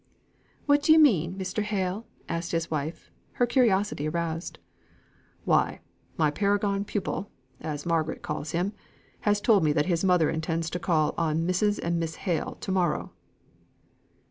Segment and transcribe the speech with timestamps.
[0.65, 1.61] "What do you mean, Mr.
[1.61, 4.57] Hale?" asked his wife, her curiosity aroused.
[5.45, 5.81] "Why,
[6.17, 8.73] my paragon pupil (as Margaret calls him)
[9.19, 11.77] has told me that his mother intends to call on Mrs.
[11.77, 13.11] and Miss Hale to morrow."